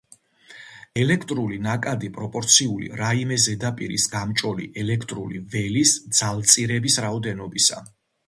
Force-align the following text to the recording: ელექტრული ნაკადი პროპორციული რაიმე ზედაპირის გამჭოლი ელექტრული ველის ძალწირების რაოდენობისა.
ელექტრული 1.01 1.57
ნაკადი 1.65 2.07
პროპორციული 2.15 2.87
რაიმე 3.01 3.37
ზედაპირის 3.43 4.07
გამჭოლი 4.15 4.67
ელექტრული 4.85 5.43
ველის 5.53 5.93
ძალწირების 6.21 6.99
რაოდენობისა. 7.09 7.81